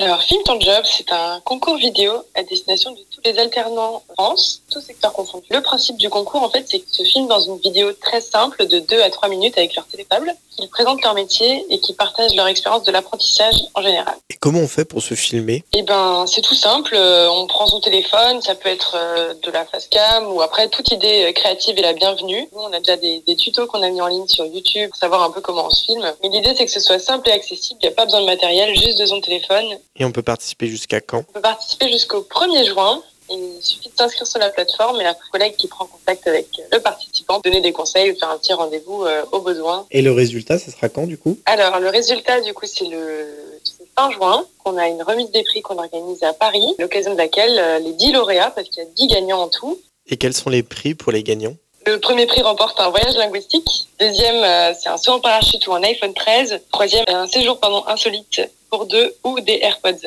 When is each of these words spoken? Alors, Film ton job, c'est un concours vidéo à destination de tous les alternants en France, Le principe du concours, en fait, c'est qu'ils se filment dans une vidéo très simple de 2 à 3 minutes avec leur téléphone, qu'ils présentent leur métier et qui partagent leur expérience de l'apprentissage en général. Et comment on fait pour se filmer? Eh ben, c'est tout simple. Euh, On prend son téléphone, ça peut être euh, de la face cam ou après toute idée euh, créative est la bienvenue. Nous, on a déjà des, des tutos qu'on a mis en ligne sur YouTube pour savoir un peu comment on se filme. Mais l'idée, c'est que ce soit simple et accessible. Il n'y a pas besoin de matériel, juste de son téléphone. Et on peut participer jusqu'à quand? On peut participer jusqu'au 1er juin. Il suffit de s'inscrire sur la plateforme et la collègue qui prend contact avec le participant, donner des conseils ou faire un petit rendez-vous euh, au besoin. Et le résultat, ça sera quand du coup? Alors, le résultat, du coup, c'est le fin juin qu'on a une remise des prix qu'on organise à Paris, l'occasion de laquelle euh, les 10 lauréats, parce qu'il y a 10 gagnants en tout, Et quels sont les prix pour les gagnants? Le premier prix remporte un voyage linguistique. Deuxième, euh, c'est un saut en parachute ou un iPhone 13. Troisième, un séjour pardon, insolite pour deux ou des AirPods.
Alors, 0.00 0.22
Film 0.22 0.40
ton 0.44 0.60
job, 0.60 0.84
c'est 0.84 1.10
un 1.10 1.40
concours 1.40 1.76
vidéo 1.76 2.12
à 2.36 2.44
destination 2.44 2.92
de 2.92 3.00
tous 3.10 3.20
les 3.24 3.36
alternants 3.36 4.04
en 4.08 4.12
France, 4.12 4.62
Le 5.50 5.60
principe 5.60 5.96
du 5.96 6.10
concours, 6.10 6.42
en 6.42 6.50
fait, 6.50 6.64
c'est 6.68 6.80
qu'ils 6.80 6.94
se 6.94 7.02
filment 7.02 7.28
dans 7.28 7.40
une 7.40 7.58
vidéo 7.58 7.92
très 7.94 8.20
simple 8.20 8.66
de 8.66 8.78
2 8.80 9.00
à 9.00 9.08
3 9.08 9.28
minutes 9.28 9.56
avec 9.56 9.74
leur 9.74 9.86
téléphone, 9.86 10.30
qu'ils 10.50 10.68
présentent 10.68 11.02
leur 11.02 11.14
métier 11.14 11.64
et 11.70 11.78
qui 11.80 11.94
partagent 11.94 12.34
leur 12.34 12.46
expérience 12.46 12.82
de 12.82 12.92
l'apprentissage 12.92 13.54
en 13.74 13.82
général. 13.82 14.14
Et 14.28 14.34
comment 14.34 14.58
on 14.60 14.68
fait 14.68 14.84
pour 14.84 15.02
se 15.02 15.14
filmer? 15.14 15.64
Eh 15.72 15.82
ben, 15.82 16.26
c'est 16.26 16.42
tout 16.42 16.54
simple. 16.54 16.94
Euh, 16.94 17.28
On 17.30 17.46
prend 17.46 17.66
son 17.66 17.80
téléphone, 17.80 18.42
ça 18.42 18.54
peut 18.54 18.68
être 18.68 18.94
euh, 18.96 19.34
de 19.42 19.50
la 19.50 19.64
face 19.64 19.88
cam 19.88 20.26
ou 20.26 20.42
après 20.42 20.68
toute 20.68 20.90
idée 20.90 21.26
euh, 21.28 21.32
créative 21.32 21.78
est 21.78 21.82
la 21.82 21.94
bienvenue. 21.94 22.48
Nous, 22.52 22.60
on 22.60 22.72
a 22.72 22.78
déjà 22.78 22.96
des, 22.96 23.22
des 23.26 23.36
tutos 23.36 23.66
qu'on 23.66 23.82
a 23.82 23.88
mis 23.88 24.00
en 24.00 24.08
ligne 24.08 24.28
sur 24.28 24.44
YouTube 24.44 24.90
pour 24.90 24.98
savoir 24.98 25.22
un 25.22 25.30
peu 25.30 25.40
comment 25.40 25.66
on 25.66 25.70
se 25.70 25.84
filme. 25.84 26.12
Mais 26.22 26.28
l'idée, 26.28 26.54
c'est 26.56 26.66
que 26.66 26.70
ce 26.72 26.80
soit 26.80 26.98
simple 26.98 27.28
et 27.28 27.32
accessible. 27.32 27.80
Il 27.82 27.86
n'y 27.86 27.92
a 27.92 27.96
pas 27.96 28.04
besoin 28.04 28.20
de 28.20 28.26
matériel, 28.26 28.76
juste 28.76 28.98
de 28.98 29.06
son 29.06 29.20
téléphone. 29.20 29.64
Et 29.96 30.04
on 30.04 30.12
peut 30.12 30.22
participer 30.22 30.66
jusqu'à 30.66 31.00
quand? 31.00 31.24
On 31.30 31.32
peut 31.32 31.40
participer 31.40 31.90
jusqu'au 31.90 32.20
1er 32.20 32.66
juin. 32.66 33.02
Il 33.30 33.62
suffit 33.62 33.88
de 33.88 33.94
s'inscrire 33.96 34.26
sur 34.26 34.38
la 34.38 34.50
plateforme 34.50 35.00
et 35.00 35.04
la 35.04 35.16
collègue 35.32 35.54
qui 35.56 35.68
prend 35.68 35.86
contact 35.86 36.26
avec 36.26 36.48
le 36.72 36.78
participant, 36.78 37.40
donner 37.40 37.60
des 37.60 37.72
conseils 37.72 38.10
ou 38.12 38.18
faire 38.18 38.30
un 38.30 38.38
petit 38.38 38.52
rendez-vous 38.52 39.04
euh, 39.04 39.24
au 39.32 39.40
besoin. 39.40 39.86
Et 39.90 40.02
le 40.02 40.12
résultat, 40.12 40.58
ça 40.58 40.70
sera 40.70 40.88
quand 40.88 41.06
du 41.06 41.18
coup? 41.18 41.38
Alors, 41.46 41.78
le 41.78 41.88
résultat, 41.88 42.40
du 42.40 42.54
coup, 42.54 42.66
c'est 42.66 42.86
le 42.86 43.26
fin 43.96 44.10
juin 44.10 44.44
qu'on 44.62 44.76
a 44.76 44.88
une 44.88 45.02
remise 45.02 45.30
des 45.30 45.42
prix 45.42 45.60
qu'on 45.60 45.78
organise 45.78 46.22
à 46.22 46.32
Paris, 46.32 46.74
l'occasion 46.78 47.12
de 47.12 47.18
laquelle 47.18 47.58
euh, 47.58 47.78
les 47.78 47.92
10 47.92 48.12
lauréats, 48.12 48.50
parce 48.50 48.68
qu'il 48.68 48.82
y 48.82 48.86
a 48.86 48.90
10 48.90 49.06
gagnants 49.08 49.42
en 49.42 49.48
tout, 49.48 49.78
Et 50.08 50.16
quels 50.16 50.34
sont 50.34 50.50
les 50.50 50.62
prix 50.62 50.94
pour 50.94 51.12
les 51.12 51.22
gagnants? 51.22 51.56
Le 51.86 51.98
premier 51.98 52.26
prix 52.26 52.42
remporte 52.42 52.78
un 52.80 52.90
voyage 52.90 53.16
linguistique. 53.16 53.88
Deuxième, 53.98 54.44
euh, 54.44 54.74
c'est 54.78 54.88
un 54.88 54.98
saut 54.98 55.12
en 55.12 55.20
parachute 55.20 55.66
ou 55.66 55.72
un 55.72 55.82
iPhone 55.82 56.12
13. 56.12 56.60
Troisième, 56.70 57.04
un 57.08 57.26
séjour 57.26 57.58
pardon, 57.58 57.82
insolite 57.86 58.42
pour 58.70 58.86
deux 58.86 59.14
ou 59.24 59.40
des 59.40 59.58
AirPods. 59.62 60.06